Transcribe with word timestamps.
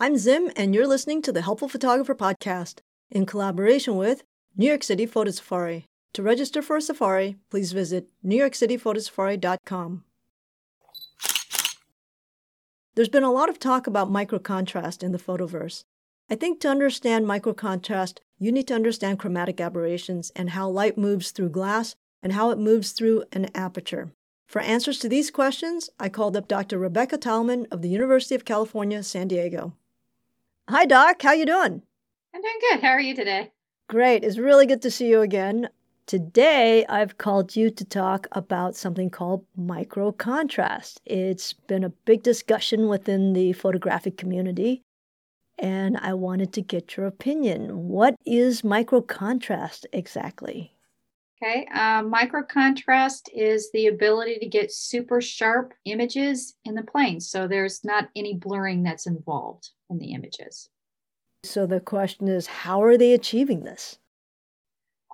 I'm 0.00 0.16
Zim, 0.16 0.52
and 0.54 0.76
you're 0.76 0.86
listening 0.86 1.22
to 1.22 1.32
the 1.32 1.42
Helpful 1.42 1.68
Photographer 1.68 2.14
Podcast 2.14 2.82
in 3.10 3.26
collaboration 3.26 3.96
with 3.96 4.22
New 4.56 4.68
York 4.68 4.84
City 4.84 5.06
Photo 5.06 5.32
Safari. 5.32 5.86
To 6.12 6.22
register 6.22 6.62
for 6.62 6.76
a 6.76 6.80
safari, 6.80 7.34
please 7.50 7.72
visit 7.72 8.08
newyorkcityphotosafari.com. 8.24 10.04
There's 12.94 13.08
been 13.08 13.24
a 13.24 13.32
lot 13.32 13.48
of 13.48 13.58
talk 13.58 13.88
about 13.88 14.08
microcontrast 14.08 15.02
in 15.02 15.10
the 15.10 15.18
photoverse. 15.18 15.82
I 16.30 16.36
think 16.36 16.60
to 16.60 16.68
understand 16.68 17.26
microcontrast, 17.26 18.18
you 18.38 18.52
need 18.52 18.68
to 18.68 18.76
understand 18.76 19.18
chromatic 19.18 19.60
aberrations 19.60 20.30
and 20.36 20.50
how 20.50 20.68
light 20.68 20.96
moves 20.96 21.32
through 21.32 21.48
glass 21.48 21.96
and 22.22 22.34
how 22.34 22.52
it 22.52 22.58
moves 22.58 22.92
through 22.92 23.24
an 23.32 23.48
aperture. 23.52 24.12
For 24.46 24.60
answers 24.62 25.00
to 25.00 25.08
these 25.08 25.32
questions, 25.32 25.90
I 25.98 26.08
called 26.08 26.36
up 26.36 26.46
Dr. 26.46 26.78
Rebecca 26.78 27.18
Talman 27.18 27.66
of 27.72 27.82
the 27.82 27.88
University 27.88 28.36
of 28.36 28.44
California, 28.44 29.02
San 29.02 29.26
Diego. 29.26 29.74
Hi, 30.70 30.84
Doc. 30.84 31.22
How 31.22 31.32
you 31.32 31.46
doing? 31.46 31.80
I'm 32.34 32.42
doing 32.42 32.58
good. 32.60 32.80
How 32.80 32.90
are 32.90 33.00
you 33.00 33.14
today? 33.14 33.52
Great. 33.88 34.22
It's 34.22 34.36
really 34.36 34.66
good 34.66 34.82
to 34.82 34.90
see 34.90 35.08
you 35.08 35.22
again. 35.22 35.70
Today, 36.04 36.84
I've 36.90 37.16
called 37.16 37.56
you 37.56 37.70
to 37.70 37.84
talk 37.86 38.26
about 38.32 38.76
something 38.76 39.08
called 39.08 39.46
microcontrast. 39.58 40.98
It's 41.06 41.54
been 41.54 41.84
a 41.84 41.88
big 41.88 42.22
discussion 42.22 42.86
within 42.88 43.32
the 43.32 43.54
photographic 43.54 44.18
community, 44.18 44.82
and 45.58 45.96
I 45.96 46.12
wanted 46.12 46.52
to 46.52 46.60
get 46.60 46.98
your 46.98 47.06
opinion. 47.06 47.88
What 47.88 48.16
is 48.26 48.60
microcontrast 48.60 49.86
exactly? 49.90 50.74
Okay, 51.40 51.68
uh, 51.72 52.02
microcontrast 52.02 53.28
is 53.32 53.70
the 53.72 53.86
ability 53.86 54.38
to 54.40 54.46
get 54.48 54.72
super 54.72 55.20
sharp 55.20 55.72
images 55.84 56.56
in 56.64 56.74
the 56.74 56.82
plane. 56.82 57.20
So 57.20 57.46
there's 57.46 57.84
not 57.84 58.08
any 58.16 58.34
blurring 58.34 58.82
that's 58.82 59.06
involved 59.06 59.70
in 59.88 59.98
the 59.98 60.14
images. 60.14 60.68
So 61.44 61.64
the 61.64 61.78
question 61.78 62.26
is, 62.26 62.48
how 62.48 62.82
are 62.82 62.98
they 62.98 63.12
achieving 63.12 63.62
this? 63.62 63.98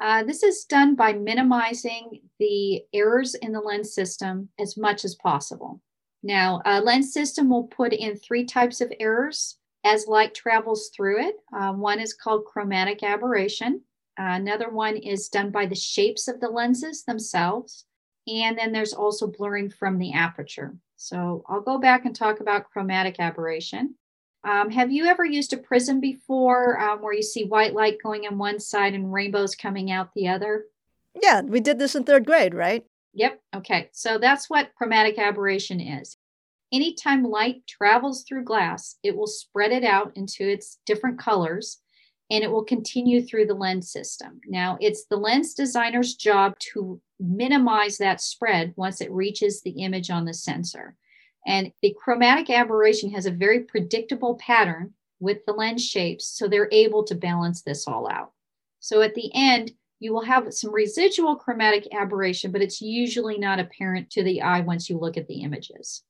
Uh, 0.03 0.25
this 0.25 0.43
is 0.43 0.65
done 0.65 0.95
by 0.95 1.13
minimizing 1.13 2.23
the 2.39 2.83
errors 2.95 3.35
in 3.35 3.53
the 3.53 3.61
lens 3.61 3.95
system 3.95 4.49
as 4.59 4.79
much 4.79 5.05
as 5.05 5.15
possible. 5.15 5.83
Now, 6.23 6.63
a 6.65 6.81
lens 6.81 7.13
system 7.13 7.51
will 7.51 7.65
put 7.65 7.93
in 7.93 8.17
three 8.17 8.47
types 8.47 8.81
of 8.81 8.91
errors 8.99 9.59
as 9.85 10.09
light 10.09 10.35
travels 10.35 10.91
through 10.97 11.27
it. 11.29 11.37
Uh, 11.55 11.75
one 11.75 12.01
is 12.01 12.15
called 12.15 12.47
chromatic 12.47 13.03
aberration. 13.03 13.83
Another 14.17 14.71
one 14.71 14.97
is 14.97 15.29
done 15.29 15.51
by 15.51 15.67
the 15.67 15.75
shapes 15.75 16.29
of 16.29 16.41
the 16.41 16.49
lenses 16.49 17.05
themselves. 17.05 17.85
And 18.27 18.57
then 18.57 18.73
there's 18.73 18.95
also 18.95 19.27
blurring 19.27 19.71
from 19.71 19.99
the 19.99 20.13
aperture. 20.13 20.75
So 20.97 21.45
I'll 21.49 21.61
go 21.61 21.79
back 21.79 22.05
and 22.05 22.15
talk 22.15 22.41
about 22.41 22.71
chromatic 22.71 23.17
aberration. 23.19 23.97
Um, 24.45 24.71
have 24.71 24.93
you 24.93 25.07
ever 25.07 25.25
used 25.25 25.53
a 25.53 25.59
prism 25.59 26.01
before 26.01 26.79
um, 26.79 27.03
where 27.03 27.15
you 27.15 27.23
see 27.23 27.45
white 27.45 27.75
light 27.75 27.99
going 28.03 28.25
in 28.25 28.39
one 28.39 28.61
side 28.61 28.95
and 28.95 29.13
rainbows 29.13 29.55
coming 29.55 29.91
out 29.91 30.11
the 30.15 30.29
other? 30.29 30.67
Yeah, 31.21 31.41
we 31.41 31.61
did 31.61 31.79
this 31.79 31.95
in 31.95 32.05
third 32.05 32.27
grade, 32.27 32.55
right? 32.55 32.85
Yep. 33.15 33.41
Okay. 33.57 33.89
So 33.93 34.19
that's 34.19 34.51
what 34.51 34.75
chromatic 34.77 35.19
aberration 35.19 35.81
is. 35.81 36.17
Anytime 36.73 37.25
light 37.25 37.67
travels 37.67 38.25
through 38.25 38.45
glass, 38.45 38.97
it 39.03 39.17
will 39.17 39.27
spread 39.27 39.71
it 39.71 39.85
out 39.85 40.13
into 40.17 40.49
its 40.49 40.79
different 40.87 41.19
colors 41.19 41.81
and 42.35 42.43
it 42.43 42.51
will 42.51 42.65
continue 42.65 43.23
through 43.23 43.47
the 43.47 43.55
lens 43.55 43.93
system. 43.93 44.41
Now, 44.49 44.77
it's 44.81 45.05
the 45.05 45.17
lens 45.17 45.55
designer's 45.55 46.17
job 46.17 46.59
to 46.73 47.01
minimize 47.21 47.97
that 47.99 48.21
spread 48.21 48.75
once 48.75 49.01
it 49.01 49.13
reaches 49.13 49.63
the 49.63 49.71
image 49.71 50.11
on 50.11 50.25
the 50.25 50.35
sensor. 50.35 50.97
And 51.47 51.71
the 51.81 51.95
chromatic 51.97 52.51
aberration 52.51 53.13
has 53.13 53.27
a 53.27 53.31
very 53.31 53.61
predictable 53.61 54.35
pattern 54.35 54.95
with 55.21 55.47
the 55.47 55.53
lens 55.53 55.87
shapes, 55.87 56.27
so 56.27 56.49
they're 56.49 56.69
able 56.73 57.05
to 57.05 57.15
balance 57.15 57.63
this 57.63 57.87
all 57.87 58.11
out. 58.11 58.33
So 58.81 59.01
at 59.01 59.15
the 59.15 59.31
end, 59.33 59.71
you 60.01 60.13
will 60.13 60.25
have 60.25 60.53
some 60.53 60.75
residual 60.75 61.37
chromatic 61.37 61.87
aberration, 61.95 62.51
but 62.51 62.63
it's 62.63 62.83
usually 62.83 63.39
not 63.39 63.61
apparent 63.61 64.11
to 64.11 64.25
the 64.25 64.43
eye 64.43 64.61
once 64.61 64.91
you 64.91 64.99
look 64.99 65.17
at 65.17 65.29
the 65.29 65.43
images. 65.43 66.03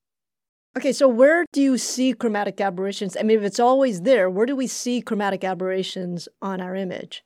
Okay, 0.77 0.93
so 0.93 1.07
where 1.07 1.45
do 1.53 1.62
you 1.62 1.79
see 1.79 2.12
chromatic 2.12 2.61
aberrations? 2.61 3.17
I 3.17 3.23
mean, 3.23 3.39
if 3.39 3.45
it's 3.45 3.61
always 3.61 4.03
there, 4.03 4.29
where 4.29 4.47
do 4.47 4.57
we 4.57 4.67
see 4.67 5.01
chromatic 5.01 5.45
aberrations 5.45 6.29
on 6.43 6.61
our 6.61 6.75
image? 6.75 7.23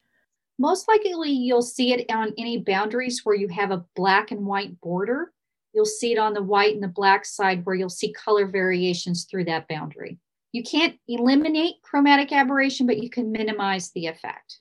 Most 0.58 0.86
likely, 0.86 1.30
you'll 1.30 1.62
see 1.62 1.94
it 1.94 2.10
on 2.10 2.34
any 2.36 2.58
boundaries 2.58 3.22
where 3.24 3.36
you 3.36 3.48
have 3.48 3.70
a 3.70 3.84
black 3.96 4.30
and 4.30 4.44
white 4.44 4.78
border. 4.82 5.32
You'll 5.72 5.86
see 5.86 6.12
it 6.12 6.18
on 6.18 6.34
the 6.34 6.42
white 6.42 6.74
and 6.74 6.82
the 6.82 6.88
black 6.88 7.24
side 7.24 7.64
where 7.64 7.74
you'll 7.74 7.88
see 7.88 8.12
color 8.12 8.46
variations 8.46 9.24
through 9.24 9.44
that 9.44 9.66
boundary. 9.66 10.18
You 10.52 10.62
can't 10.62 10.96
eliminate 11.08 11.76
chromatic 11.82 12.32
aberration, 12.32 12.86
but 12.86 13.02
you 13.02 13.08
can 13.08 13.32
minimize 13.32 13.92
the 13.92 14.06
effect. 14.06 14.60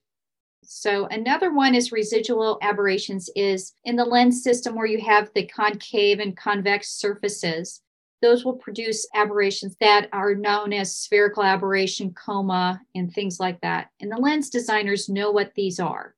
So 0.64 1.08
another 1.08 1.54
one 1.54 1.76
is 1.76 1.92
residual 1.92 2.58
aberrations 2.62 3.30
is 3.36 3.74
in 3.84 3.96
the 3.96 4.06
lens 4.06 4.44
system 4.44 4.76
where 4.76 4.86
you 4.86 5.02
have 5.02 5.30
the 5.34 5.48
concave 5.48 6.20
and 6.20 6.38
convex 6.38 6.92
surfaces 6.92 7.82
those 8.22 8.44
will 8.44 8.56
produce 8.56 9.08
aberrations 9.14 9.76
that 9.80 10.10
are 10.12 10.34
known 10.36 10.74
as 10.74 10.96
spherical 10.96 11.44
aberration, 11.44 12.14
coma, 12.14 12.82
and 12.96 13.14
things 13.14 13.40
like 13.40 13.62
that. 13.62 13.90
And 14.00 14.12
the 14.12 14.18
lens 14.18 14.50
designers 14.50 15.10
know 15.10 15.32
what 15.32 15.54
these 15.56 15.80
are. 15.80 16.16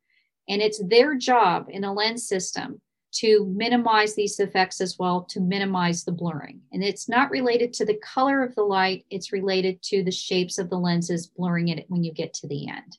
And 0.47 0.61
it's 0.61 0.81
their 0.87 1.15
job 1.15 1.67
in 1.69 1.83
a 1.83 1.93
lens 1.93 2.27
system 2.27 2.81
to 3.11 3.45
minimize 3.45 4.15
these 4.15 4.39
effects 4.39 4.81
as 4.81 4.97
well, 4.99 5.23
to 5.23 5.39
minimize 5.39 6.03
the 6.03 6.11
blurring. 6.11 6.61
And 6.71 6.83
it's 6.83 7.09
not 7.09 7.31
related 7.31 7.73
to 7.73 7.85
the 7.85 7.97
color 7.97 8.43
of 8.43 8.55
the 8.55 8.63
light, 8.63 9.05
it's 9.09 9.33
related 9.33 9.81
to 9.83 10.03
the 10.03 10.11
shapes 10.11 10.57
of 10.57 10.69
the 10.69 10.77
lenses 10.77 11.27
blurring 11.27 11.69
it 11.69 11.85
when 11.89 12.03
you 12.03 12.13
get 12.13 12.33
to 12.35 12.47
the 12.47 12.69
end. 12.69 12.97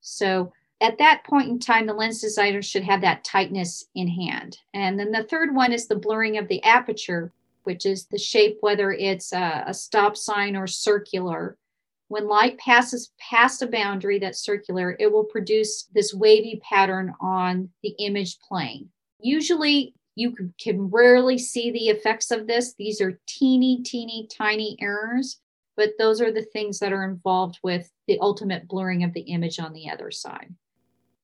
So 0.00 0.52
at 0.80 0.98
that 0.98 1.24
point 1.24 1.48
in 1.48 1.58
time, 1.58 1.86
the 1.86 1.92
lens 1.92 2.20
designer 2.20 2.62
should 2.62 2.84
have 2.84 3.00
that 3.00 3.24
tightness 3.24 3.84
in 3.96 4.06
hand. 4.06 4.58
And 4.74 4.98
then 4.98 5.10
the 5.10 5.24
third 5.24 5.54
one 5.54 5.72
is 5.72 5.88
the 5.88 5.96
blurring 5.96 6.38
of 6.38 6.46
the 6.46 6.62
aperture, 6.62 7.32
which 7.68 7.84
is 7.84 8.06
the 8.06 8.16
shape, 8.16 8.56
whether 8.62 8.92
it's 8.92 9.30
a, 9.34 9.64
a 9.66 9.74
stop 9.74 10.16
sign 10.16 10.56
or 10.56 10.66
circular. 10.66 11.58
When 12.08 12.26
light 12.26 12.56
passes 12.56 13.12
past 13.20 13.60
a 13.60 13.66
boundary 13.66 14.18
that's 14.18 14.42
circular, 14.42 14.96
it 14.98 15.12
will 15.12 15.24
produce 15.24 15.84
this 15.92 16.14
wavy 16.14 16.62
pattern 16.66 17.12
on 17.20 17.68
the 17.82 17.94
image 17.98 18.38
plane. 18.40 18.88
Usually, 19.20 19.92
you 20.14 20.34
can 20.58 20.88
rarely 20.88 21.36
see 21.36 21.70
the 21.70 21.90
effects 21.90 22.30
of 22.30 22.46
this. 22.46 22.72
These 22.78 23.02
are 23.02 23.20
teeny, 23.26 23.82
teeny, 23.82 24.26
tiny 24.34 24.78
errors, 24.80 25.38
but 25.76 25.90
those 25.98 26.22
are 26.22 26.32
the 26.32 26.46
things 26.54 26.78
that 26.78 26.94
are 26.94 27.04
involved 27.04 27.58
with 27.62 27.90
the 28.06 28.18
ultimate 28.22 28.66
blurring 28.66 29.04
of 29.04 29.12
the 29.12 29.28
image 29.36 29.60
on 29.60 29.74
the 29.74 29.90
other 29.90 30.10
side. 30.10 30.54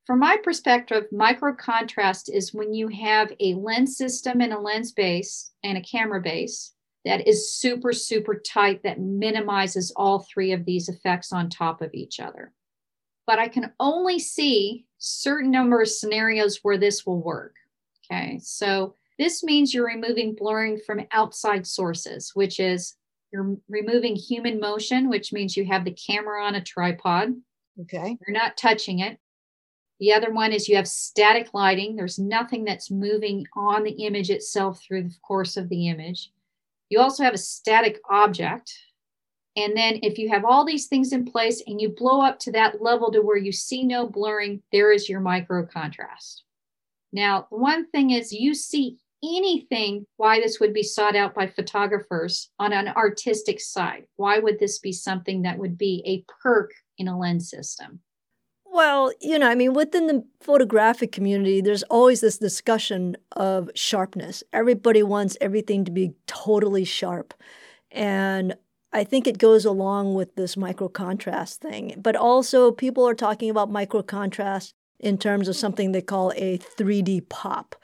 From 0.06 0.18
my 0.18 0.36
perspective, 0.42 1.04
microcontrast 1.12 2.28
is 2.30 2.52
when 2.52 2.74
you 2.74 2.88
have 2.88 3.32
a 3.40 3.54
lens 3.54 3.96
system 3.96 4.42
and 4.42 4.52
a 4.52 4.58
lens 4.58 4.92
base 4.92 5.52
and 5.62 5.78
a 5.78 5.82
camera 5.82 6.20
base 6.20 6.74
that 7.06 7.26
is 7.26 7.54
super, 7.54 7.92
super 7.92 8.34
tight 8.34 8.82
that 8.82 9.00
minimizes 9.00 9.92
all 9.96 10.20
three 10.20 10.52
of 10.52 10.64
these 10.64 10.88
effects 10.88 11.32
on 11.32 11.48
top 11.48 11.80
of 11.80 11.94
each 11.94 12.20
other. 12.20 12.52
But 13.26 13.38
I 13.38 13.48
can 13.48 13.72
only 13.80 14.18
see 14.18 14.84
certain 14.98 15.50
number 15.50 15.80
of 15.80 15.88
scenarios 15.88 16.58
where 16.62 16.78
this 16.78 17.06
will 17.06 17.22
work. 17.22 17.54
Okay, 18.10 18.38
so 18.42 18.94
this 19.18 19.42
means 19.42 19.72
you're 19.72 19.86
removing 19.86 20.34
blurring 20.34 20.80
from 20.86 21.06
outside 21.12 21.66
sources, 21.66 22.32
which 22.34 22.60
is 22.60 22.94
you're 23.32 23.56
removing 23.68 24.16
human 24.16 24.60
motion, 24.60 25.08
which 25.08 25.32
means 25.32 25.56
you 25.56 25.64
have 25.64 25.86
the 25.86 25.92
camera 25.92 26.44
on 26.44 26.54
a 26.54 26.62
tripod. 26.62 27.34
Okay. 27.80 28.18
You're 28.26 28.36
not 28.36 28.56
touching 28.56 29.00
it. 29.00 29.18
The 30.00 30.12
other 30.12 30.32
one 30.32 30.52
is 30.52 30.68
you 30.68 30.76
have 30.76 30.88
static 30.88 31.54
lighting. 31.54 31.94
There's 31.94 32.18
nothing 32.18 32.64
that's 32.64 32.90
moving 32.90 33.46
on 33.54 33.84
the 33.84 33.92
image 33.92 34.30
itself 34.30 34.82
through 34.82 35.04
the 35.04 35.14
course 35.22 35.56
of 35.56 35.68
the 35.68 35.88
image. 35.88 36.30
You 36.90 37.00
also 37.00 37.22
have 37.22 37.34
a 37.34 37.38
static 37.38 38.00
object. 38.10 38.72
And 39.56 39.76
then 39.76 40.00
if 40.02 40.18
you 40.18 40.28
have 40.30 40.44
all 40.44 40.64
these 40.64 40.86
things 40.86 41.12
in 41.12 41.24
place 41.24 41.62
and 41.66 41.80
you 41.80 41.90
blow 41.90 42.20
up 42.20 42.40
to 42.40 42.52
that 42.52 42.82
level 42.82 43.12
to 43.12 43.20
where 43.20 43.36
you 43.36 43.52
see 43.52 43.84
no 43.84 44.08
blurring, 44.08 44.62
there 44.72 44.90
is 44.90 45.08
your 45.08 45.20
micro 45.20 45.64
contrast. 45.64 46.42
Now, 47.12 47.46
one 47.50 47.88
thing 47.90 48.10
is 48.10 48.32
you 48.32 48.54
see 48.54 48.98
anything 49.22 50.06
why 50.16 50.40
this 50.40 50.58
would 50.58 50.74
be 50.74 50.82
sought 50.82 51.16
out 51.16 51.34
by 51.34 51.46
photographers 51.46 52.50
on 52.58 52.72
an 52.72 52.88
artistic 52.88 53.60
side. 53.60 54.06
Why 54.16 54.40
would 54.40 54.58
this 54.58 54.80
be 54.80 54.92
something 54.92 55.42
that 55.42 55.58
would 55.58 55.78
be 55.78 56.02
a 56.04 56.24
perk 56.42 56.72
in 56.98 57.06
a 57.06 57.18
lens 57.18 57.48
system? 57.48 58.00
Well, 58.74 59.12
you 59.20 59.38
know, 59.38 59.48
I 59.48 59.54
mean, 59.54 59.72
within 59.72 60.08
the 60.08 60.24
photographic 60.40 61.12
community, 61.12 61.60
there's 61.60 61.84
always 61.84 62.20
this 62.20 62.38
discussion 62.38 63.16
of 63.36 63.70
sharpness. 63.76 64.42
Everybody 64.52 65.00
wants 65.04 65.36
everything 65.40 65.84
to 65.84 65.92
be 65.92 66.14
totally 66.26 66.84
sharp. 66.84 67.34
And 67.92 68.56
I 68.92 69.04
think 69.04 69.28
it 69.28 69.38
goes 69.38 69.64
along 69.64 70.14
with 70.14 70.34
this 70.34 70.56
micro 70.56 70.88
contrast 70.88 71.60
thing. 71.60 72.00
But 72.02 72.16
also, 72.16 72.72
people 72.72 73.06
are 73.08 73.14
talking 73.14 73.48
about 73.48 73.70
micro 73.70 74.02
contrast 74.02 74.74
in 74.98 75.18
terms 75.18 75.46
of 75.46 75.54
something 75.54 75.92
they 75.92 76.02
call 76.02 76.32
a 76.34 76.58
3D 76.58 77.28
pop. 77.28 77.76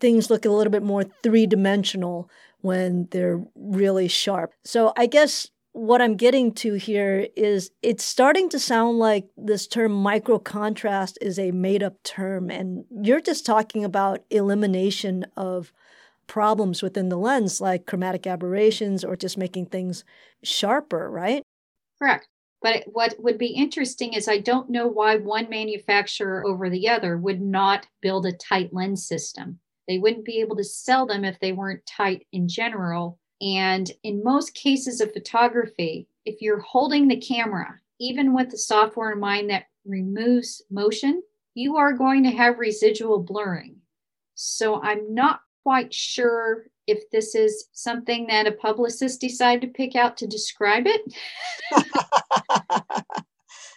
Things 0.00 0.28
look 0.28 0.44
a 0.44 0.50
little 0.50 0.72
bit 0.72 0.82
more 0.82 1.04
three 1.22 1.46
dimensional 1.46 2.28
when 2.62 3.06
they're 3.12 3.40
really 3.54 4.08
sharp. 4.08 4.54
So 4.64 4.92
I 4.96 5.06
guess 5.06 5.51
what 5.72 6.02
I'm 6.02 6.16
getting 6.16 6.52
to 6.54 6.74
here 6.74 7.28
is 7.34 7.70
it's 7.82 8.04
starting 8.04 8.48
to 8.50 8.58
sound 8.58 8.98
like 8.98 9.26
this 9.36 9.66
term 9.66 9.92
micro 9.92 10.38
contrast 10.38 11.16
is 11.22 11.38
a 11.38 11.50
made 11.50 11.82
up 11.82 12.02
term. 12.02 12.50
And 12.50 12.84
you're 12.90 13.22
just 13.22 13.46
talking 13.46 13.84
about 13.84 14.24
elimination 14.30 15.24
of 15.36 15.72
problems 16.26 16.82
within 16.82 17.08
the 17.08 17.16
lens, 17.16 17.60
like 17.60 17.86
chromatic 17.86 18.26
aberrations 18.26 19.02
or 19.02 19.16
just 19.16 19.38
making 19.38 19.66
things 19.66 20.04
sharper, 20.42 21.10
right? 21.10 21.42
Correct. 21.98 22.28
But 22.60 22.84
what 22.86 23.14
would 23.18 23.38
be 23.38 23.48
interesting 23.48 24.12
is 24.12 24.28
I 24.28 24.38
don't 24.38 24.70
know 24.70 24.86
why 24.86 25.16
one 25.16 25.48
manufacturer 25.48 26.46
over 26.46 26.70
the 26.70 26.88
other 26.88 27.16
would 27.16 27.40
not 27.40 27.86
build 28.00 28.26
a 28.26 28.32
tight 28.32 28.72
lens 28.72 29.06
system. 29.06 29.58
They 29.88 29.98
wouldn't 29.98 30.24
be 30.24 30.40
able 30.40 30.56
to 30.56 30.64
sell 30.64 31.06
them 31.06 31.24
if 31.24 31.40
they 31.40 31.52
weren't 31.52 31.84
tight 31.86 32.26
in 32.30 32.46
general. 32.46 33.18
And 33.42 33.90
in 34.04 34.22
most 34.22 34.54
cases 34.54 35.00
of 35.00 35.12
photography, 35.12 36.06
if 36.24 36.40
you're 36.40 36.60
holding 36.60 37.08
the 37.08 37.20
camera, 37.20 37.80
even 37.98 38.34
with 38.34 38.50
the 38.50 38.58
software 38.58 39.12
in 39.12 39.20
mind 39.20 39.50
that 39.50 39.66
removes 39.84 40.62
motion, 40.70 41.22
you 41.54 41.76
are 41.76 41.92
going 41.92 42.22
to 42.22 42.30
have 42.30 42.58
residual 42.58 43.18
blurring. 43.18 43.76
So 44.34 44.80
I'm 44.80 45.12
not 45.12 45.40
quite 45.64 45.92
sure 45.92 46.66
if 46.86 47.10
this 47.10 47.34
is 47.34 47.68
something 47.72 48.26
that 48.28 48.46
a 48.46 48.52
publicist 48.52 49.20
decided 49.20 49.60
to 49.62 49.72
pick 49.72 49.96
out 49.96 50.16
to 50.18 50.26
describe 50.26 50.84
it, 50.86 51.14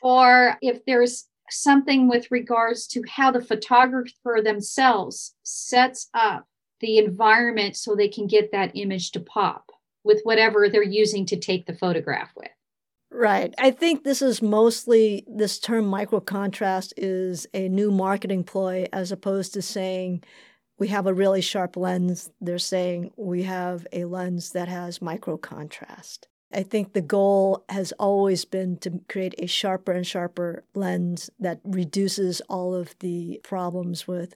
or 0.02 0.58
if 0.62 0.84
there's 0.86 1.28
something 1.50 2.08
with 2.08 2.32
regards 2.32 2.88
to 2.88 3.04
how 3.08 3.32
the 3.32 3.42
photographer 3.42 4.42
themselves 4.44 5.36
sets 5.44 6.10
up 6.14 6.48
the 6.86 7.00
environment 7.00 7.76
so 7.76 7.96
they 7.96 8.08
can 8.08 8.28
get 8.28 8.52
that 8.52 8.72
image 8.76 9.12
to 9.12 9.20
pop 9.20 9.72
with 10.04 10.22
whatever 10.24 10.70
they're 10.70 10.84
using 10.84 11.26
to 11.26 11.36
take 11.36 11.66
the 11.66 11.74
photograph 11.74 12.32
with. 12.38 12.52
Right. 13.12 13.56
I 13.58 13.72
think 13.72 14.04
this 14.04 14.22
is 14.22 14.42
mostly 14.42 15.26
this 15.28 15.58
term 15.58 15.88
micro 15.88 16.20
contrast 16.20 16.94
is 16.96 17.48
a 17.54 17.70
new 17.70 17.90
marketing 17.90 18.44
ploy 18.44 18.88
as 18.94 19.12
opposed 19.12 19.54
to 19.56 19.62
saying 19.64 20.24
we 20.78 20.90
have 20.90 21.08
a 21.08 21.14
really 21.14 21.42
sharp 21.42 21.76
lens. 21.76 22.30
They're 22.40 22.60
saying 22.60 23.14
we 23.16 23.44
have 23.44 23.88
a 23.92 24.06
lens 24.06 24.52
that 24.52 24.68
has 24.68 25.02
micro 25.02 25.38
contrast. 25.38 26.28
I 26.54 26.64
think 26.64 26.94
the 26.94 27.02
goal 27.02 27.66
has 27.70 27.92
always 27.94 28.46
been 28.46 28.78
to 28.80 29.02
create 29.10 29.36
a 29.40 29.48
sharper 29.48 29.92
and 29.92 30.06
sharper 30.06 30.64
lens 30.76 31.30
that 31.40 31.60
reduces 31.64 32.42
all 32.42 32.76
of 32.76 32.96
the 33.00 33.42
problems 33.44 34.08
with 34.08 34.36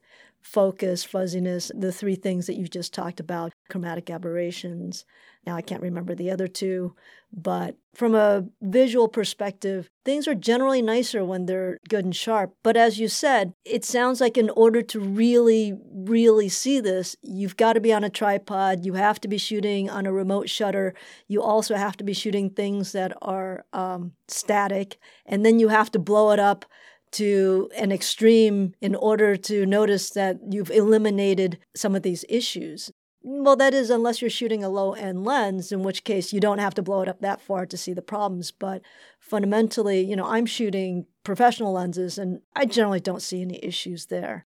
focus, 0.52 1.04
fuzziness, 1.04 1.72
the 1.76 1.92
three 1.92 2.16
things 2.16 2.48
that 2.48 2.56
you 2.56 2.68
just 2.68 2.94
talked 2.94 3.20
about, 3.20 3.54
chromatic 3.70 4.10
aberrations, 4.10 5.06
now, 5.46 5.56
I 5.56 5.62
can't 5.62 5.82
remember 5.82 6.16
the 6.16 6.32
other 6.32 6.48
two, 6.48 6.96
but 7.32 7.76
from 7.96 8.14
a 8.14 8.46
visual 8.62 9.08
perspective, 9.08 9.90
things 10.04 10.28
are 10.28 10.36
generally 10.36 10.82
nicer 10.82 11.24
when 11.24 11.46
they're 11.46 11.78
good 11.88 12.06
and 12.06 12.16
sharp. 12.16 12.54
But 12.62 12.76
as 12.76 13.00
you 13.00 13.08
said, 13.08 13.54
it 13.66 13.86
sounds 13.86 14.20
like 14.20 14.38
in 14.38 14.50
order 14.52 14.82
to 14.82 15.00
really, 15.00 15.74
really 15.92 16.50
see 16.50 16.80
this, 16.80 17.16
you've 17.22 17.58
got 17.58 17.74
to 17.74 17.80
be 17.80 17.94
on 17.94 18.04
a 18.04 18.10
tripod. 18.10 18.86
You 18.86 18.94
have 18.94 19.20
to 19.22 19.28
be 19.28 19.38
shooting 19.38 19.90
on 19.90 20.06
a 20.06 20.14
remote 20.14 20.50
shutter. 20.50 20.94
You 21.28 21.42
also 21.42 21.76
have 21.76 21.98
to 21.98 22.04
be 22.04 22.14
shooting 22.14 22.50
things 22.50 22.92
that 22.92 23.14
are 23.22 23.66
um, 23.74 24.12
static. 24.28 24.98
And 25.26 25.46
then 25.46 25.58
you 25.58 25.70
have 25.70 25.92
to 25.92 26.00
blow 26.00 26.32
it 26.32 26.40
up 26.40 26.66
to 27.12 27.70
an 27.76 27.92
extreme 27.92 28.74
in 28.82 28.96
order 28.96 29.36
to 29.36 29.66
notice 29.66 30.10
that 30.12 30.40
you've 30.50 30.72
eliminated 30.72 31.60
some 31.76 31.96
of 31.96 32.04
these 32.04 32.26
issues. 32.30 32.92
Well, 33.22 33.58
that 33.58 33.74
is, 33.74 33.90
unless 33.90 34.22
you're 34.22 34.30
shooting 34.30 34.64
a 34.64 34.70
low 34.70 34.94
end 34.94 35.26
lens, 35.26 35.72
in 35.72 35.84
which 35.84 36.06
case 36.06 36.32
you 36.32 36.40
don't 36.40 36.60
have 36.60 36.74
to 36.76 36.82
blow 36.82 37.02
it 37.02 37.10
up 37.10 37.20
that 37.20 37.42
far 37.42 37.66
to 37.66 37.78
see 37.78 37.92
the 37.92 38.02
problems. 38.02 38.52
But 38.52 38.82
fundamentally, 39.20 40.02
you 40.02 40.16
know, 40.16 40.26
I'm 40.26 40.46
shooting 40.46 41.06
professional 41.24 41.74
lenses 41.74 42.18
and 42.18 42.42
I 42.56 42.66
generally 42.66 43.02
don't 43.02 43.22
see 43.22 43.42
any 43.42 43.64
issues 43.64 44.06
there. 44.06 44.46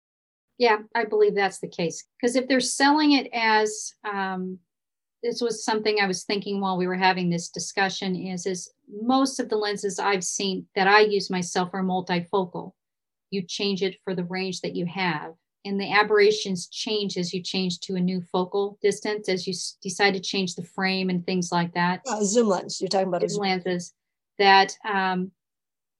Yeah, 0.57 0.77
I 0.95 1.05
believe 1.05 1.35
that's 1.35 1.59
the 1.59 1.67
case. 1.67 2.05
Because 2.19 2.35
if 2.35 2.47
they're 2.47 2.59
selling 2.59 3.11
it 3.11 3.29
as, 3.33 3.93
um, 4.09 4.59
this 5.23 5.41
was 5.41 5.63
something 5.63 5.99
I 5.99 6.07
was 6.07 6.23
thinking 6.23 6.59
while 6.59 6.77
we 6.77 6.87
were 6.87 6.95
having 6.95 7.29
this 7.29 7.49
discussion 7.49 8.15
is, 8.15 8.45
is 8.45 8.71
most 9.01 9.39
of 9.39 9.49
the 9.49 9.57
lenses 9.57 9.99
I've 9.99 10.23
seen 10.23 10.65
that 10.75 10.87
I 10.87 11.01
use 11.01 11.29
myself 11.29 11.69
are 11.73 11.83
multifocal. 11.83 12.73
You 13.29 13.43
change 13.43 13.83
it 13.83 13.97
for 14.03 14.15
the 14.15 14.23
range 14.23 14.61
that 14.61 14.75
you 14.75 14.85
have 14.87 15.33
and 15.65 15.79
the 15.79 15.91
aberrations 15.91 16.67
change 16.67 17.17
as 17.17 17.33
you 17.33 17.41
change 17.41 17.79
to 17.81 17.95
a 17.95 17.99
new 17.99 18.21
focal 18.21 18.77
distance, 18.81 19.29
as 19.29 19.45
you 19.45 19.51
s- 19.51 19.77
decide 19.81 20.13
to 20.13 20.19
change 20.19 20.55
the 20.55 20.63
frame 20.63 21.09
and 21.09 21.25
things 21.25 21.51
like 21.51 21.73
that. 21.73 22.01
Uh, 22.07 22.23
zoom 22.23 22.47
lens, 22.47 22.81
you're 22.81 22.87
talking 22.87 23.07
about 23.07 23.29
zoom 23.29 23.41
lenses. 23.41 23.93
That 24.39 24.75
um, 24.83 25.31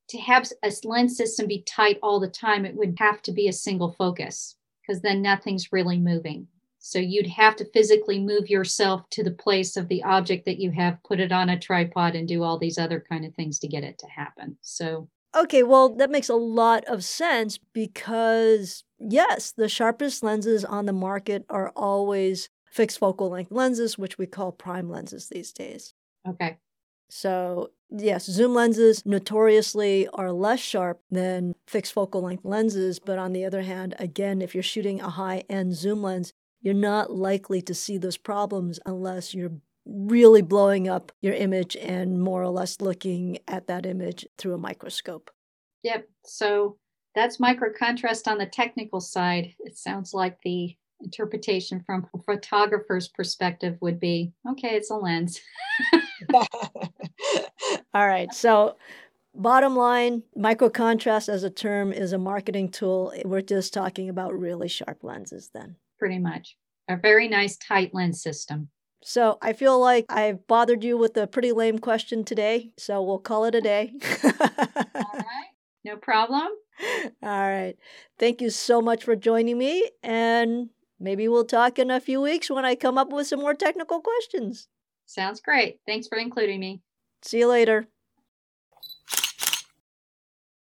to 0.10 0.18
have 0.20 0.48
a 0.64 0.72
lens 0.84 1.16
system 1.16 1.48
be 1.48 1.62
tight 1.62 2.00
all 2.02 2.20
the 2.20 2.28
time, 2.28 2.66
it 2.66 2.76
would 2.76 2.96
have 2.98 3.22
to 3.24 3.32
be 3.32 3.48
a 3.48 3.54
single 3.54 3.92
focus 3.92 4.56
because 4.82 5.02
then 5.02 5.22
nothing's 5.22 5.72
really 5.72 6.00
moving. 6.00 6.48
So 6.84 6.98
you'd 7.00 7.28
have 7.28 7.56
to 7.58 7.66
physically 7.72 8.20
move 8.20 8.50
yourself 8.50 9.08
to 9.12 9.24
the 9.24 9.32
place 9.32 9.78
of 9.78 9.88
the 9.88 10.04
object 10.04 10.46
that 10.46 10.60
you 10.60 10.72
have, 10.72 10.98
put 11.04 11.20
it 11.20 11.32
on 11.32 11.50
a 11.50 11.60
tripod, 11.60 12.16
and 12.16 12.28
do 12.28 12.42
all 12.44 12.58
these 12.58 12.80
other 12.80 13.00
kind 13.08 13.24
of 13.24 13.36
things 13.36 13.60
to 13.60 13.68
get 13.68 13.84
it 13.84 14.00
to 14.00 14.08
happen. 14.08 14.58
So 14.62 15.08
Okay, 15.34 15.64
well, 15.64 15.96
that 15.96 16.10
makes 16.10 16.28
a 16.28 16.36
lot 16.36 16.84
of 16.86 17.06
sense 17.06 17.58
because, 17.58 18.84
yes, 19.00 19.54
the 19.54 19.70
sharpest 19.70 20.24
lenses 20.24 20.66
on 20.66 20.86
the 20.88 20.94
market 20.94 21.46
are 21.50 21.72
always 21.76 22.50
fixed 22.70 23.00
focal 23.00 23.30
length 23.30 23.52
lenses, 23.52 23.98
which 23.98 24.18
we 24.18 24.26
call 24.26 24.52
prime 24.52 24.90
lenses 24.90 25.30
these 25.30 25.54
days. 25.54 25.94
Okay. 26.28 26.58
So, 27.10 27.72
yes, 27.90 28.26
zoom 28.26 28.54
lenses 28.54 29.06
notoriously 29.06 30.08
are 30.10 30.32
less 30.32 30.60
sharp 30.60 31.02
than 31.10 31.56
fixed 31.68 31.94
focal 31.94 32.22
length 32.22 32.44
lenses. 32.44 33.00
But 33.00 33.18
on 33.18 33.32
the 33.32 33.46
other 33.46 33.62
hand, 33.62 33.96
again, 34.00 34.42
if 34.42 34.54
you're 34.54 34.64
shooting 34.64 35.00
a 35.00 35.10
high 35.10 35.44
end 35.50 35.76
zoom 35.76 36.02
lens, 36.02 36.34
you're 36.62 36.74
not 36.74 37.12
likely 37.12 37.62
to 37.64 37.74
see 37.74 37.98
those 37.98 38.18
problems 38.18 38.80
unless 38.86 39.34
you're 39.34 39.52
really 39.86 40.42
blowing 40.42 40.88
up 40.88 41.12
your 41.22 41.34
image 41.34 41.76
and 41.76 42.22
more 42.22 42.44
or 42.44 42.50
less 42.50 42.82
looking 42.82 43.40
at 43.48 43.68
that 43.68 43.86
image 43.86 44.26
through 44.38 44.54
a 44.54 44.60
microscope. 44.60 45.32
Yep. 45.84 46.08
So 46.26 46.78
that's 47.16 47.40
micro 47.40 47.70
contrast 47.78 48.28
on 48.28 48.38
the 48.38 48.46
technical 48.46 49.02
side. 49.02 49.56
It 49.60 49.78
sounds 49.78 50.14
like 50.14 50.38
the 50.44 50.76
interpretation 51.02 51.82
from 51.86 52.08
a 52.16 52.22
photographer's 52.22 53.08
perspective 53.08 53.78
would 53.82 54.00
be 54.00 54.34
okay, 54.52 54.76
it's 54.76 54.92
a 54.92 54.96
lens. 54.96 55.40
All 57.94 58.08
right. 58.08 58.32
So, 58.34 58.78
bottom 59.34 59.76
line 59.76 60.24
micro 60.36 60.70
contrast 60.70 61.28
as 61.28 61.44
a 61.44 61.50
term 61.50 61.92
is 61.92 62.14
a 62.14 62.18
marketing 62.18 62.70
tool. 62.70 63.14
We're 63.26 63.42
just 63.42 63.74
talking 63.74 64.10
about 64.10 64.38
really 64.38 64.68
sharp 64.68 65.04
lenses 65.04 65.50
then. 65.54 65.78
Pretty 66.02 66.18
much. 66.18 66.58
A 66.90 66.98
very 66.98 67.28
nice 67.28 67.58
tight 67.58 67.94
lens 67.94 68.24
system. 68.24 68.70
So 69.04 69.38
I 69.40 69.54
feel 69.54 69.80
like 69.80 70.06
I've 70.10 70.48
bothered 70.48 70.84
you 70.84 70.98
with 70.98 71.16
a 71.16 71.28
pretty 71.28 71.52
lame 71.52 71.78
question 71.78 72.24
today. 72.24 72.72
So 72.76 73.04
we'll 73.04 73.20
call 73.20 73.46
it 73.46 73.54
a 73.54 73.62
day. 73.62 73.94
All 74.24 74.32
right. 74.96 75.52
No 75.86 75.98
problem. 75.98 76.48
All 77.06 77.12
right. 77.22 77.76
Thank 78.18 78.42
you 78.42 78.50
so 78.50 78.82
much 78.82 79.04
for 79.04 79.16
joining 79.16 79.60
me. 79.60 79.92
And 80.02 80.70
maybe 81.00 81.28
we'll 81.28 81.46
talk 81.46 81.78
in 81.78 81.92
a 81.92 82.00
few 82.00 82.20
weeks 82.20 82.50
when 82.50 82.66
I 82.66 82.74
come 82.74 82.98
up 82.98 83.14
with 83.14 83.28
some 83.28 83.42
more 83.42 83.54
technical 83.54 84.02
questions. 84.02 84.70
Sounds 85.06 85.40
great. 85.40 85.82
Thanks 85.86 86.08
for 86.08 86.18
including 86.18 86.60
me. 86.60 86.82
See 87.22 87.38
you 87.38 87.48
later. 87.48 87.88